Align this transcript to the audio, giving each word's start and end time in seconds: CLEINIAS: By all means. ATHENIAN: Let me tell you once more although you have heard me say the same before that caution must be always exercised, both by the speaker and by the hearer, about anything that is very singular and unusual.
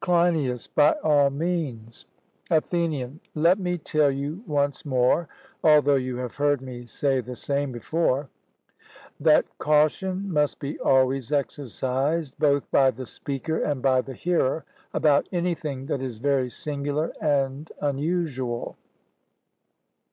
CLEINIAS: 0.00 0.66
By 0.74 0.90
all 1.04 1.30
means. 1.30 2.06
ATHENIAN: 2.50 3.20
Let 3.36 3.60
me 3.60 3.78
tell 3.78 4.10
you 4.10 4.42
once 4.44 4.84
more 4.84 5.28
although 5.62 5.94
you 5.94 6.16
have 6.16 6.34
heard 6.34 6.60
me 6.60 6.84
say 6.84 7.20
the 7.20 7.36
same 7.36 7.70
before 7.70 8.28
that 9.20 9.44
caution 9.58 10.32
must 10.32 10.58
be 10.58 10.80
always 10.80 11.30
exercised, 11.30 12.36
both 12.40 12.68
by 12.72 12.90
the 12.90 13.06
speaker 13.06 13.58
and 13.60 13.80
by 13.80 14.00
the 14.00 14.14
hearer, 14.14 14.64
about 14.92 15.28
anything 15.30 15.86
that 15.86 16.02
is 16.02 16.18
very 16.18 16.50
singular 16.50 17.12
and 17.20 17.70
unusual. 17.80 18.76